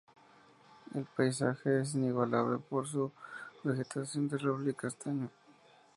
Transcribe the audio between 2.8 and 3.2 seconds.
su